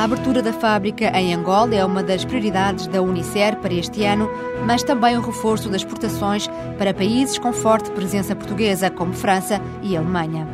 [0.00, 4.30] A abertura da fábrica em Angola é uma das prioridades da Unicer para este ano,
[4.64, 6.48] mas também o reforço das exportações
[6.78, 10.48] para países com forte presença portuguesa, como França e Alemanha.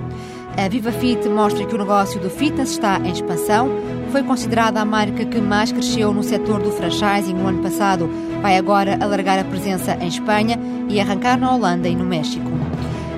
[0.56, 3.70] A Viva Fit mostra que o negócio do fitness está em expansão.
[4.10, 8.10] Foi considerada a marca que mais cresceu no setor do franchising no ano passado.
[8.42, 10.58] Vai agora alargar a presença em Espanha
[10.88, 12.50] e arrancar na Holanda e no México.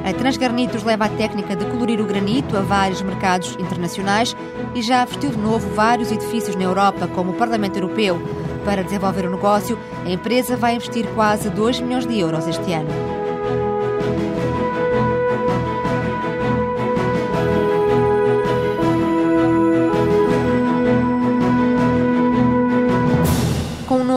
[0.09, 4.35] A Transgranitos leva a técnica de colorir o granito a vários mercados internacionais
[4.75, 8.19] e já vestiu de novo vários edifícios na Europa, como o Parlamento Europeu.
[8.65, 13.18] Para desenvolver o negócio, a empresa vai investir quase 2 milhões de euros este ano.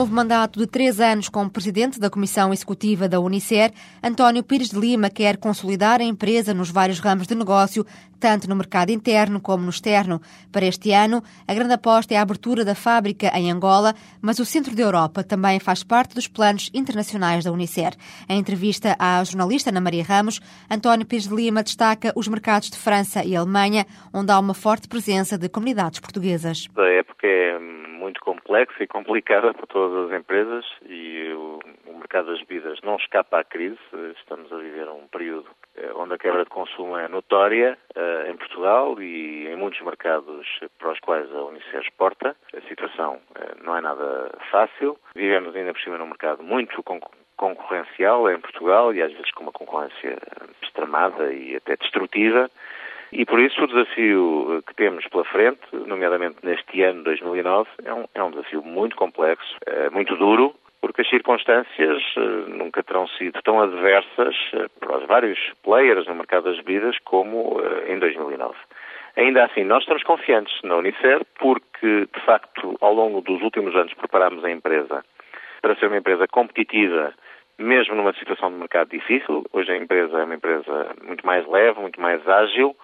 [0.10, 5.10] Mandato de três anos como presidente da Comissão Executiva da Unicer, António Pires de Lima
[5.10, 7.86] quer consolidar a empresa nos vários ramos de negócio,
[8.20, 10.22] tanto no mercado interno como no externo.
[10.52, 14.46] Para este ano, a grande aposta é a abertura da fábrica em Angola, mas o
[14.46, 17.94] centro da Europa também faz parte dos planos internacionais da Unicer.
[18.30, 22.78] Em entrevista à jornalista Ana Maria Ramos, António Pires de Lima destaca os mercados de
[22.78, 26.68] França e Alemanha, onde há uma forte presença de comunidades portuguesas.
[26.78, 27.60] A época é
[28.02, 32.96] muito complexa e complicada para todas as empresas e o, o, mercado das bebidas não
[32.96, 33.78] escapa à crise.
[34.18, 38.38] Estamos a viver um período eh, onde a quebra de consumo é notória uh, em
[38.38, 40.48] Portugal e em muitos mercados
[40.80, 42.36] para os quais a Unicef exporta.
[42.56, 44.98] A situação uh, não é nada fácil.
[45.14, 46.82] Vivemos ainda por cima num mercado muito
[47.36, 50.18] concorrencial em Portugal e às vezes com uma concorrência
[50.62, 52.50] extremada e até destrutiva.
[53.12, 57.94] E por isso o desafio eh, que temos pela frente, nomeadamente neste ano 2009, é
[57.94, 63.08] um, é um desafio muito complexo, é muito duro, porque as circunstâncias eh, nunca terão
[63.10, 64.36] sido tão adversas
[64.80, 68.56] para os vários players no mercado das bebidas como em 2009.
[69.18, 73.94] Ainda assim, nós estamos confiantes na Unicer porque, de facto, ao longo dos últimos anos
[73.94, 75.04] preparámos a empresa
[75.62, 77.14] para ser uma empresa competitiva
[77.62, 79.44] mesmo numa situação de mercado difícil.
[79.54, 82.76] Hoje a empresa é uma empresa muito mais leve, muito mais ágil,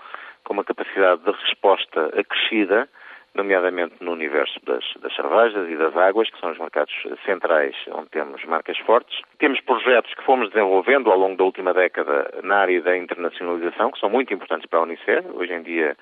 [0.43, 2.87] com uma capacidade de resposta acrescida,
[3.35, 6.93] nomeadamente no universo das, das cervejas e das águas, que são os mercados
[7.25, 9.19] centrais onde temos marcas fortes.
[9.37, 13.99] Temos projetos que fomos desenvolvendo ao longo da última década na área da internacionalização, que
[13.99, 15.27] são muito importantes para a Unicef.
[15.33, 15.95] Hoje em dia,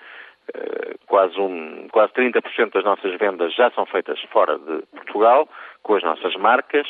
[1.07, 5.47] quase, um, quase 30% das nossas vendas já são feitas fora de Portugal,
[5.81, 6.88] com as nossas marcas,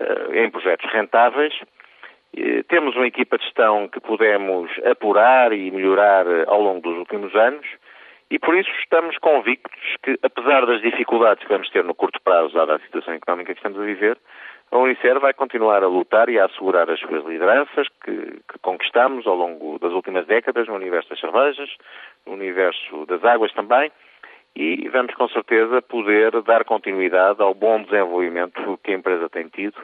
[0.00, 1.54] eh, em projetos rentáveis.
[2.68, 7.34] Temos uma equipa de gestão que pudemos apurar e melhorar eh, ao longo dos últimos
[7.34, 7.66] anos.
[8.30, 12.54] E por isso estamos convictos que, apesar das dificuldades que vamos ter no curto prazo,
[12.54, 14.18] dada a situação económica que estamos a viver,
[14.76, 19.26] a Unicer vai continuar a lutar e a assegurar as suas lideranças que, que conquistamos
[19.26, 21.70] ao longo das últimas décadas no universo das cervejas,
[22.26, 23.90] no universo das águas também,
[24.54, 29.76] e vamos com certeza poder dar continuidade ao bom desenvolvimento que a empresa tem tido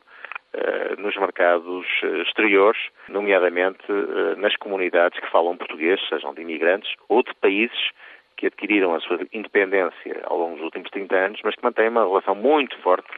[0.52, 6.92] eh, nos mercados eh, exteriores, nomeadamente eh, nas comunidades que falam português, sejam de imigrantes
[7.08, 7.90] ou de países
[8.36, 12.04] que adquiriram a sua independência ao longo dos últimos 30 anos, mas que mantêm uma
[12.04, 13.08] relação muito forte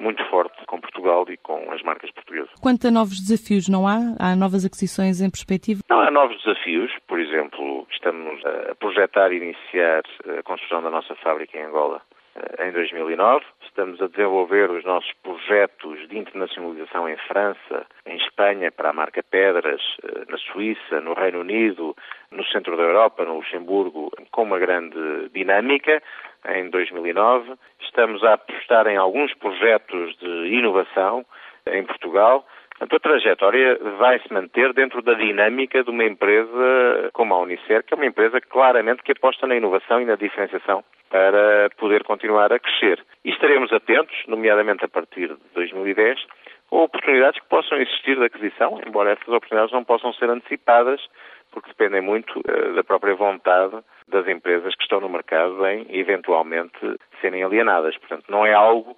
[0.00, 2.50] muito forte com Portugal e com as marcas portuguesas.
[2.60, 3.98] Quanto a novos desafios, não há?
[4.18, 5.80] Há novas aquisições em perspectiva?
[5.88, 6.92] Não, há novos desafios.
[7.06, 10.02] Por exemplo, estamos a projetar e iniciar
[10.38, 12.02] a construção da nossa fábrica em Angola
[12.58, 13.44] em 2009.
[13.62, 19.22] Estamos a desenvolver os nossos projetos de internacionalização em França, em Espanha, para a marca
[19.22, 21.94] Pedras, eh, na Suíça, no Reino Unido,
[22.30, 26.02] no centro da Europa, no Luxemburgo, com uma grande dinâmica
[26.48, 27.54] em 2009.
[27.80, 28.34] Estamos a
[28.66, 31.24] apostar em alguns projetos de inovação
[31.72, 32.44] em Portugal.
[32.78, 37.94] A trajetória vai se manter dentro da dinâmica de uma empresa como a Unicer, que
[37.94, 42.58] é uma empresa claramente que aposta na inovação e na diferenciação para poder continuar a
[42.58, 43.02] crescer.
[43.24, 46.18] E estaremos atentos, nomeadamente a partir de 2010,
[46.70, 51.00] a oportunidades que possam existir de aquisição, embora essas oportunidades não possam ser antecipadas,
[51.50, 53.76] porque dependem muito uh, da própria vontade
[54.08, 56.78] das empresas que estão no mercado em, eventualmente,
[57.20, 57.96] serem alienadas.
[57.98, 58.96] Portanto, não é algo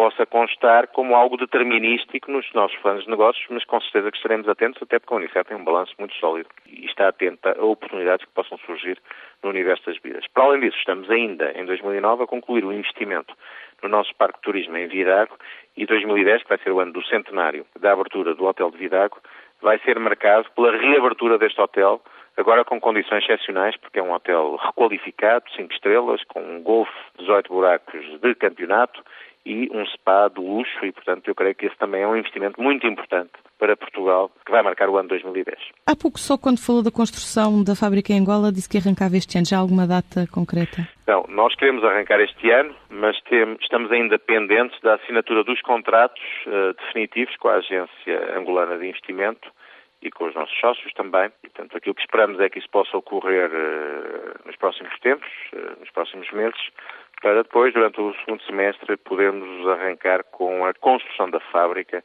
[0.00, 4.48] possa constar como algo determinístico nos nossos planos de negócios, mas com certeza que estaremos
[4.48, 8.24] atentos, até porque a Unicef tem um balanço muito sólido e está atenta a oportunidades
[8.24, 8.98] que possam surgir
[9.42, 10.24] no universo das vidas.
[10.32, 13.34] Para além disso, estamos ainda, em 2009, a concluir o investimento
[13.82, 15.36] no nosso Parque de Turismo em Vidago
[15.76, 19.18] e 2010, que vai ser o ano do centenário da abertura do Hotel de Vidago,
[19.62, 22.00] vai ser marcado pela reabertura deste hotel
[22.36, 27.52] agora com condições excepcionais, porque é um hotel requalificado, 5 estrelas, com um golfe 18
[27.52, 29.02] buracos de campeonato
[29.44, 32.60] e um spa de luxo e, portanto, eu creio que esse também é um investimento
[32.60, 35.58] muito importante para Portugal, que vai marcar o ano 2010.
[35.86, 39.36] Há pouco só quando falou da construção da fábrica em Angola disse que arrancava este
[39.36, 39.46] ano.
[39.46, 40.88] Já há alguma data concreta?
[41.06, 46.22] Não, nós queremos arrancar este ano, mas temos, estamos ainda pendentes da assinatura dos contratos
[46.46, 49.50] uh, definitivos com a Agência Angolana de Investimento
[50.02, 51.30] e com os nossos sócios também.
[51.42, 55.90] Portanto, aquilo que esperamos é que isso possa ocorrer uh, nos próximos tempos, uh, nos
[55.90, 56.60] próximos meses,
[57.20, 62.02] para depois, durante o segundo semestre, podermos arrancar com a construção da fábrica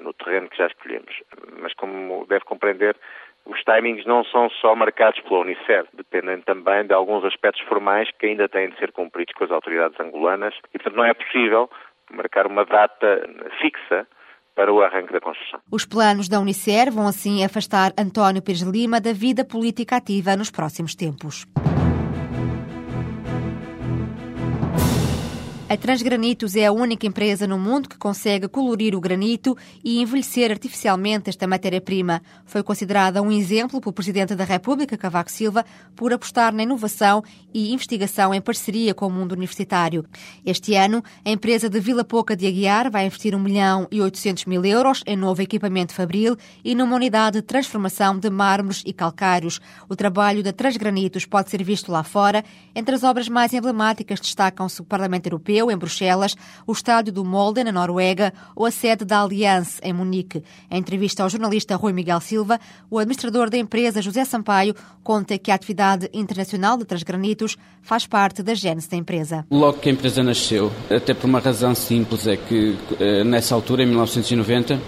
[0.00, 1.12] no terreno que já escolhemos.
[1.60, 2.96] Mas, como deve compreender,
[3.44, 8.26] os timings não são só marcados pela Unicef, dependem também de alguns aspectos formais que
[8.26, 11.68] ainda têm de ser cumpridos com as autoridades angolanas e, portanto, não é possível
[12.10, 13.28] marcar uma data
[13.60, 14.06] fixa
[14.54, 15.60] para o arranque da construção.
[15.70, 20.50] Os planos da Unicer vão assim afastar António Pires Lima da vida política ativa nos
[20.50, 21.46] próximos tempos.
[25.72, 30.50] A Transgranitos é a única empresa no mundo que consegue colorir o granito e envelhecer
[30.50, 32.20] artificialmente esta matéria-prima.
[32.44, 35.64] Foi considerada um exemplo pelo Presidente da República, Cavaco Silva,
[35.96, 37.24] por apostar na inovação
[37.54, 40.04] e investigação em parceria com o mundo universitário.
[40.44, 44.44] Este ano, a empresa de Vila Pouca de Aguiar vai investir 1 milhão e 800
[44.44, 49.58] mil euros em novo equipamento fabril e numa unidade de transformação de mármores e calcários.
[49.88, 52.44] O trabalho da Transgranitos pode ser visto lá fora.
[52.74, 56.36] Entre as obras mais emblemáticas destacam-se o Parlamento Europeu, em Bruxelas,
[56.66, 60.42] o estádio do Molde, na Noruega, ou a sede da Allianz, em Munique.
[60.70, 62.58] Em entrevista ao jornalista Rui Miguel Silva,
[62.90, 68.42] o administrador da empresa, José Sampaio, conta que a atividade internacional de Transgranitos faz parte
[68.42, 69.46] da gênese da empresa.
[69.50, 73.82] Logo que a empresa nasceu, até por uma razão simples, é que eh, nessa altura,
[73.82, 74.80] em 1990,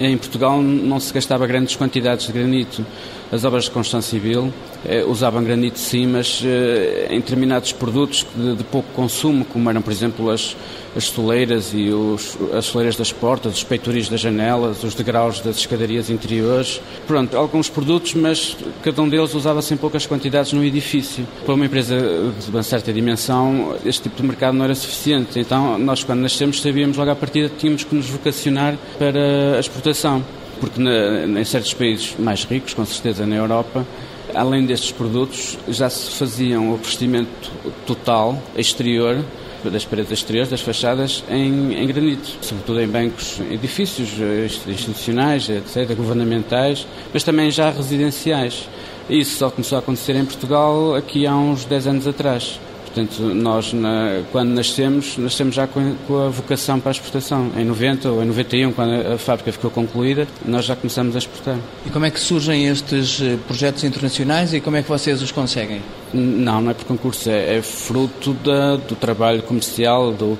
[0.00, 2.84] em Portugal não se gastava grandes quantidades de granito.
[3.32, 4.52] As obras de construção civil
[4.84, 9.80] eh, usavam granito sim, mas eh, em determinados produtos de, de, pouco consumo, como eram,
[9.80, 10.54] por exemplo, as,
[10.94, 15.56] as soleiras e os, as soleiras das portas, os peitoris das janelas, os degraus das
[15.56, 16.80] escadarias interiores.
[17.06, 21.26] Pronto, alguns produtos, mas cada um deles usava-se em poucas quantidades no edifício.
[21.44, 25.38] Para uma empresa de uma certa dimensão, este tipo de mercado não era suficiente.
[25.40, 29.60] Então, nós, quando nascemos, sabíamos logo à partida que tínhamos que nos vocacionar para a
[29.60, 30.22] exportação.
[30.60, 33.86] Porque na, em certos países mais ricos, com certeza na Europa,
[34.34, 37.50] além destes produtos, já se faziam o revestimento
[37.86, 39.24] total, exterior,
[39.70, 45.94] das paredes exteriores, das fachadas, em, em granito, sobretudo em bancos, edifícios eh, institucionais, etc.,
[45.96, 48.68] governamentais, mas também já residenciais.
[49.08, 52.58] Isso só começou a acontecer em Portugal aqui há uns 10 anos atrás.
[52.94, 57.50] Portanto, nós, na, quando nascemos, nascemos já com, com, a vocação para a exportação.
[57.56, 61.58] Em 90 ou em 91, quando a fábrica ficou concluída, nós já começamos a exportar.
[61.84, 65.32] E como é que surgem estes eh, projetos internacionais e como é que vocês os
[65.32, 65.82] conseguem?
[66.12, 70.38] Não, não é por concurso, é, é fruto da, do trabalho comercial, do,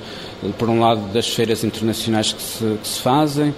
[0.58, 3.54] por um lado das feiras internacionais que se, que se fazem,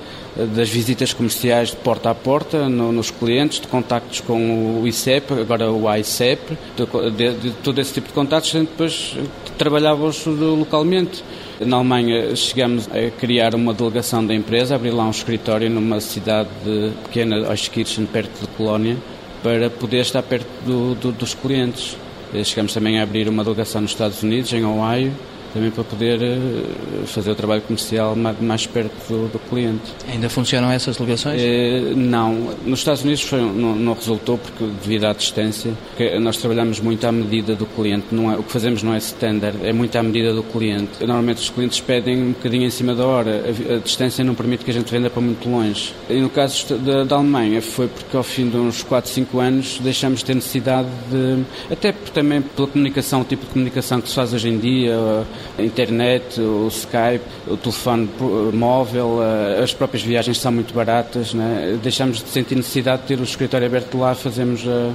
[0.54, 5.32] das visitas comerciais de porta a porta no, nos clientes, de contactos com o ICEP,
[5.32, 9.16] agora o ICEP, de, de, de todo esse tipo de contactos, depois
[9.56, 11.24] trabalhávamos localmente.
[11.58, 16.50] Na Alemanha chegamos a criar uma delegação da empresa, abrir lá um escritório numa cidade
[17.04, 18.98] pequena, Euskirchen, perto de Colónia,
[19.42, 21.96] para poder estar perto do, do, dos clientes.
[22.44, 25.12] Chegamos também a abrir uma delegação nos Estados Unidos, em Ohio,
[25.56, 29.94] também para poder eh, fazer o trabalho comercial mais perto do, do cliente.
[30.06, 31.40] Ainda funcionam essas ligações?
[31.42, 32.54] Eh, não.
[32.66, 35.72] Nos Estados Unidos foi, não, não, resultou porque devido à distância,
[36.20, 38.06] nós trabalhamos muito à medida do cliente.
[38.12, 41.00] Não é, o que fazemos não é standard, é muito à medida do cliente.
[41.00, 43.44] Normalmente os clientes pedem um bocadinho em cima da hora.
[43.46, 45.94] A, a distância não permite que a gente venda para muito longe.
[46.10, 49.78] E no caso da, da Alemanha foi porque ao fim de uns 4, 5 anos
[49.82, 54.14] deixamos de ter necessidade de, até também pela comunicação, o tipo de comunicação que se
[54.14, 54.96] faz hoje em dia,
[55.58, 58.08] a internet, o Skype, o telefone
[58.52, 61.78] móvel, eh, as próprias viagens são muito baratas, né?
[61.82, 64.92] deixamos de sentir necessidade de ter o escritório aberto lá, fazemos a, eh,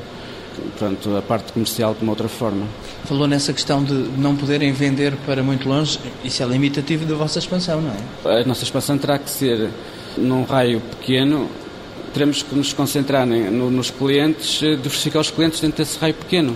[0.77, 2.65] pronto, a parte comercial de uma outra forma.
[3.05, 7.39] Falou nessa questão de não poderem vender para muito longe, isso é limitativo da vossa
[7.39, 8.41] expansão, não é?
[8.41, 9.69] A nossa expansão terá que ser
[10.17, 11.49] num raio pequeno,
[12.13, 16.55] teremos que nos concentrar nos clientes, eh, diversificar os clientes dentro desse raio pequeno,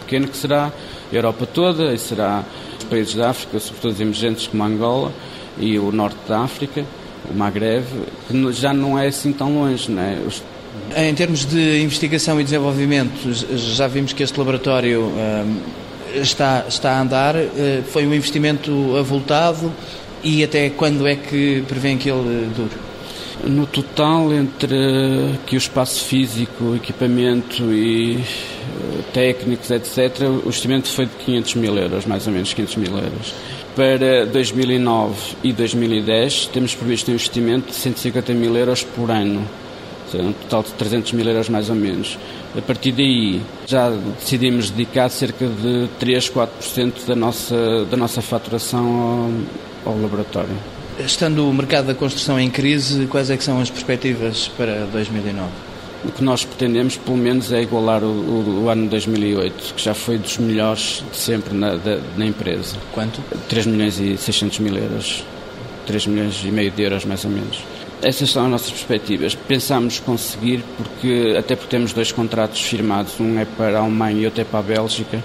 [0.00, 0.72] pequeno que será
[1.12, 2.44] a Europa toda e será
[2.90, 5.12] países da África, sobretudo os emergentes como Angola
[5.58, 6.84] e o norte da África,
[7.30, 7.84] o Maghreb,
[8.28, 9.90] que já não é assim tão longe.
[9.92, 10.18] É?
[10.26, 10.42] Os...
[10.96, 15.60] Em termos de investigação e desenvolvimento, já vimos que este laboratório hum,
[16.14, 17.36] está, está a andar.
[17.36, 19.72] Uh, foi um investimento avultado
[20.22, 22.83] e até quando é que prevêem que ele dure?
[23.42, 24.76] No total, entre
[25.44, 28.22] que o espaço físico, equipamento e
[29.12, 33.34] técnicos, etc., o investimento foi de 500 mil euros, mais ou menos 500 mil euros.
[33.74, 39.44] Para 2009 e 2010 temos previsto um investimento de 150 mil euros por ano,
[40.14, 42.16] um total de 300 mil euros mais ou menos.
[42.56, 49.40] A partir daí já decidimos dedicar cerca de 3, 4% da nossa, da nossa faturação
[49.84, 50.56] ao, ao laboratório.
[50.98, 55.50] Estando o mercado da construção em crise, quais é que são as perspectivas para 2009?
[56.04, 59.92] O que nós pretendemos, pelo menos, é igualar o, o, o ano 2008, que já
[59.92, 62.76] foi dos melhores de sempre na, da, na empresa.
[62.92, 63.20] Quanto?
[63.48, 65.24] 3 milhões e 600 mil euros.
[65.86, 67.58] 3 milhões e meio de euros, mais ou menos.
[68.00, 69.34] Essas são as nossas perspectivas.
[69.34, 74.24] Pensamos conseguir, porque até porque temos dois contratos firmados, um é para a Alemanha e
[74.26, 75.20] outro é para a Bélgica.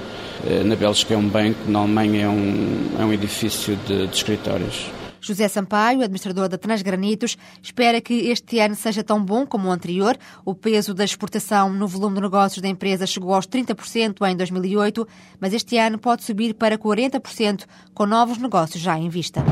[0.49, 4.15] Eh, na Bélgica é um banco, na Alemanha é um, é um edifício de, de
[4.15, 4.98] escritórios.
[5.21, 10.17] José Sampaio, administrador da Transgranitos, espera que este ano seja tão bom como o anterior.
[10.45, 15.07] O peso da exportação no volume de negócios da empresa chegou aos 30% em 2008,
[15.39, 19.43] mas este ano pode subir para 40%, com novos negócios já em vista.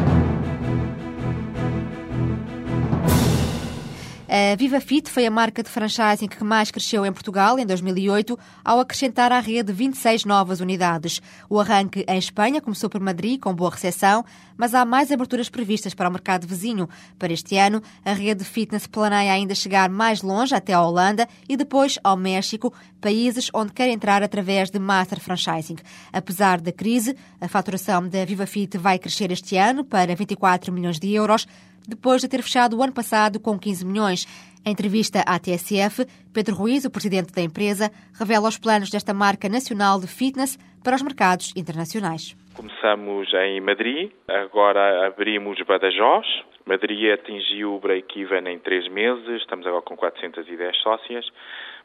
[4.40, 8.38] A Viva Fit foi a marca de franchising que mais cresceu em Portugal em 2008,
[8.64, 11.20] ao acrescentar à rede 26 novas unidades.
[11.50, 14.24] O arranque em Espanha começou por Madrid, com boa recepção,
[14.56, 16.88] mas há mais aberturas previstas para o mercado vizinho.
[17.18, 21.58] Para este ano, a rede fitness planeia ainda chegar mais longe, até a Holanda e
[21.58, 25.78] depois ao México, países onde quer entrar através de Master Franchising.
[26.14, 31.00] Apesar da crise, a faturação da Viva Fit vai crescer este ano para 24 milhões
[31.00, 31.48] de euros,
[31.88, 34.26] depois de ter fechado o ano passado com 15 milhões.
[34.66, 37.90] Em entrevista à TSF, Pedro Ruiz, o presidente da empresa,
[38.20, 42.36] revela os planos desta marca nacional de fitness para os mercados internacionais.
[42.54, 46.26] Começamos em Madrid, agora abrimos Badajoz.
[46.66, 51.26] Madrid atingiu o break-even em três meses, estamos agora com 410 sócias.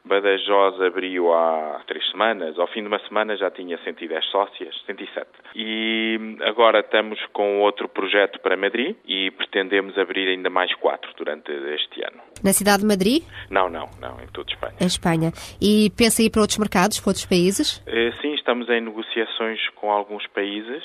[0.05, 5.27] Badajoz abriu há três semanas, ao fim de uma semana já tinha 110 sócias, 107.
[5.55, 11.53] E agora estamos com outro projeto para Madrid e pretendemos abrir ainda mais quatro durante
[11.53, 12.21] este ano.
[12.43, 13.23] Na cidade de Madrid?
[13.51, 14.75] Não, não, não, em toda Espanha.
[14.81, 15.33] Em Espanha.
[15.61, 17.83] E pensa ir para outros mercados, para outros países?
[17.87, 20.83] Eh, sim, estamos em negociações com alguns países,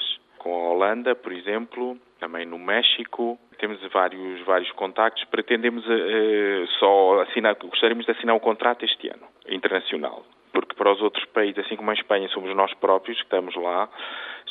[0.48, 3.38] com a Holanda, por exemplo, também no México.
[3.60, 5.26] Temos vários, vários contactos.
[5.26, 10.24] Pretendemos uh, só assinar, gostaríamos de assinar um contrato este ano, internacional.
[10.54, 13.90] Porque para os outros países, assim como a Espanha, somos nós próprios que estamos lá.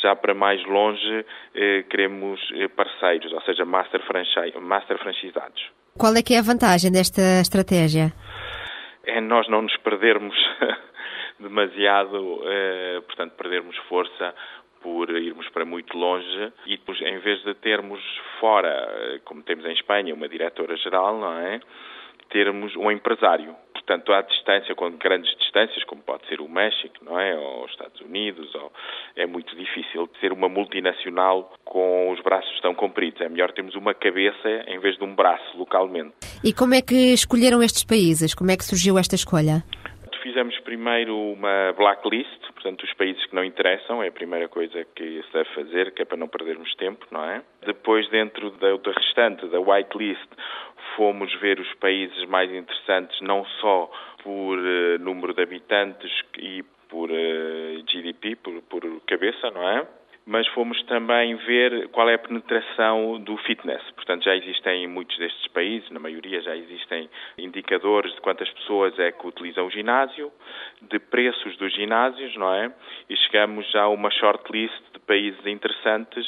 [0.02, 2.40] Já para mais longe, uh, queremos
[2.76, 5.70] parceiros, ou seja, master, franchise, master franchisados.
[5.98, 8.12] Qual é que é a vantagem desta estratégia?
[9.06, 10.36] É nós não nos perdermos
[11.40, 14.34] demasiado, uh, portanto, perdermos força
[14.86, 18.00] por irmos para muito longe e depois, em vez de termos
[18.38, 21.58] fora, como temos em Espanha, uma diretora-geral, não é?
[22.30, 23.52] Termos um empresário.
[23.72, 27.36] Portanto, à distância, com grandes distâncias, como pode ser o México, não é?
[27.36, 28.72] Ou os Estados Unidos, ou...
[29.16, 33.20] é muito difícil ser uma multinacional com os braços tão compridos.
[33.20, 36.14] É melhor termos uma cabeça em vez de um braço localmente.
[36.44, 38.34] E como é que escolheram estes países?
[38.34, 39.64] Como é que surgiu esta escolha?
[40.26, 45.22] Fizemos primeiro uma blacklist, portanto, os países que não interessam, é a primeira coisa que
[45.22, 47.44] se deve fazer, que é para não perdermos tempo, não é?
[47.64, 50.26] Depois, dentro da, da restante, da whitelist,
[50.96, 53.88] fomos ver os países mais interessantes, não só
[54.24, 59.86] por uh, número de habitantes e por uh, GDP, por, por cabeça, não é?
[60.26, 63.82] Mas fomos também ver qual é a penetração do fitness.
[63.92, 68.98] Portanto, já existem em muitos destes países, na maioria já existem indicadores de quantas pessoas
[68.98, 70.32] é que utilizam o ginásio,
[70.82, 72.72] de preços dos ginásios, não é?
[73.08, 76.26] E chegamos já a uma shortlist de países interessantes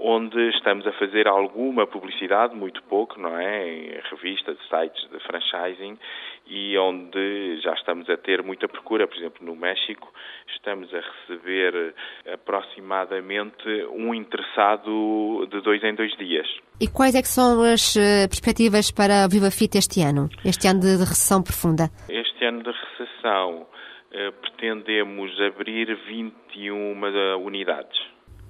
[0.00, 3.68] onde estamos a fazer alguma publicidade, muito pouco, não é?
[3.68, 5.98] Em revistas, sites de franchising
[6.46, 9.06] e onde já estamos a ter muita procura.
[9.06, 10.10] Por exemplo, no México,
[10.48, 11.94] estamos a receber
[12.32, 16.48] aproximadamente um interessado de dois em dois dias.
[16.80, 20.66] E quais é que são as eh, perspectivas para a Viva Fit este ano, este
[20.66, 21.90] ano de recessão profunda?
[22.08, 23.66] Este ano de recessão
[24.12, 28.00] eh, pretendemos abrir 21 eh, unidades.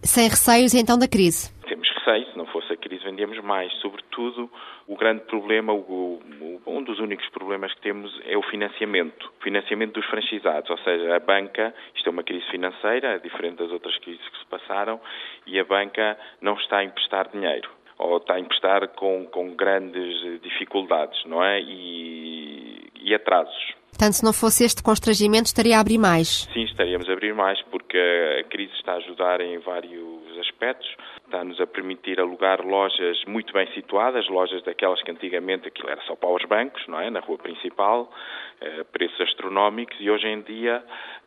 [0.03, 1.53] Sem receios então da crise?
[1.69, 3.73] Temos receio, se não fosse a crise vendíamos mais.
[3.81, 4.51] Sobretudo,
[4.87, 9.31] o grande problema, o, o, um dos únicos problemas que temos é o financiamento.
[9.39, 13.71] O financiamento dos franchisados, ou seja, a banca, isto é uma crise financeira, diferente das
[13.71, 15.01] outras crises que se passaram,
[15.47, 20.41] e a banca não está a emprestar dinheiro ou está a emprestar com, com grandes
[20.41, 21.61] dificuldades, não é?
[21.61, 23.75] E, e atrasos.
[23.91, 26.49] Portanto, se não fosse este constrangimento, estaria a abrir mais?
[26.55, 30.89] Sim, estaríamos a abrir mais, porque a crise está a ajudar em vários aspectos.
[31.31, 36.17] Está-nos a permitir alugar lojas muito bem situadas, lojas daquelas que antigamente aquilo era só
[36.17, 37.09] para os bancos, não é?
[37.09, 38.13] Na rua principal,
[38.61, 40.83] eh, preços astronómicos e hoje em dia,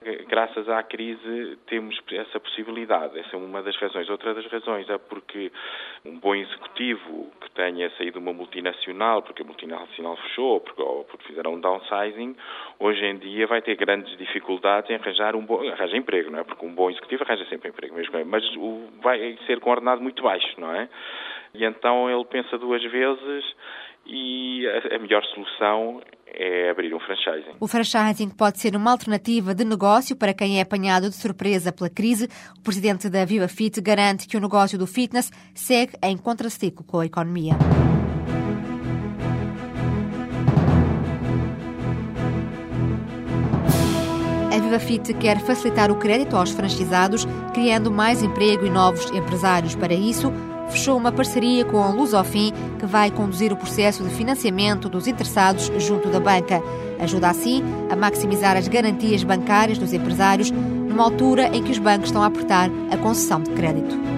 [0.06, 3.18] eh, graças à crise, temos essa possibilidade.
[3.18, 4.10] Essa é uma das razões.
[4.10, 5.52] Outra das razões é porque
[6.06, 11.26] um bom executivo que tenha saído uma multinacional, porque a multinacional fechou, porque, ou porque
[11.28, 12.36] fizeram um downsizing,
[12.78, 16.44] hoje em dia vai ter grandes dificuldades em arranjar um bom, arranja emprego, não é?
[16.44, 20.24] Porque um bom executivo arranja sempre emprego, mesmo, mas o, vai ser com ordenado muito
[20.24, 20.90] baixo, não é?
[21.54, 23.46] E então ele pensa duas vezes
[24.06, 27.56] e a, melhor solução é abrir um franchising.
[27.60, 31.90] O franchising pode ser uma alternativa de negócio para quem é apanhado de surpresa pela
[31.90, 32.28] crise.
[32.58, 37.00] O presidente da Viva Fit garante que o negócio do fitness segue em contraciclo com
[37.00, 37.54] a economia.
[44.74, 49.76] A Viva Fit quer facilitar o crédito aos franchisados, criando mais emprego e novos empresários.
[49.76, 50.34] Para isso,
[50.68, 55.72] fechou uma parceria com a Lusofin, que vai conduzir o processo de financiamento dos interessados
[55.78, 56.60] junto da banca.
[57.00, 62.08] Ajuda assim a maximizar as garantias bancárias dos empresários numa altura em que os bancos
[62.08, 64.13] estão a apertar a concessão de crédito.